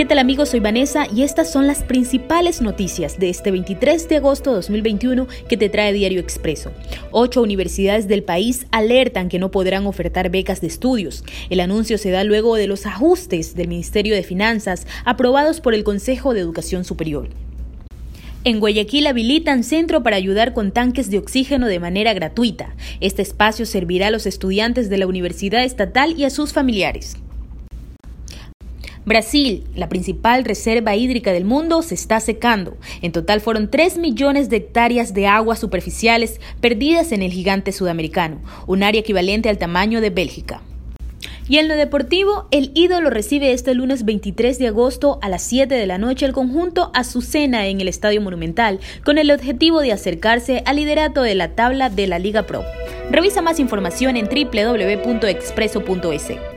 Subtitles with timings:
[0.00, 0.48] ¿Qué tal amigos?
[0.48, 5.28] Soy Vanessa y estas son las principales noticias de este 23 de agosto de 2021
[5.46, 6.72] que te trae Diario Expreso.
[7.10, 11.22] Ocho universidades del país alertan que no podrán ofertar becas de estudios.
[11.50, 15.84] El anuncio se da luego de los ajustes del Ministerio de Finanzas aprobados por el
[15.84, 17.28] Consejo de Educación Superior.
[18.44, 22.74] En Guayaquil habilitan centro para ayudar con tanques de oxígeno de manera gratuita.
[23.00, 27.18] Este espacio servirá a los estudiantes de la Universidad Estatal y a sus familiares.
[29.10, 32.76] Brasil, la principal reserva hídrica del mundo, se está secando.
[33.02, 38.40] En total fueron 3 millones de hectáreas de aguas superficiales perdidas en el gigante sudamericano,
[38.68, 40.62] un área equivalente al tamaño de Bélgica.
[41.48, 45.74] Y en lo deportivo, el ídolo recibe este lunes 23 de agosto a las 7
[45.74, 50.62] de la noche el conjunto Azucena en el Estadio Monumental, con el objetivo de acercarse
[50.66, 52.62] al liderato de la tabla de la Liga Pro.
[53.10, 56.49] Revisa más información en www.expreso.es.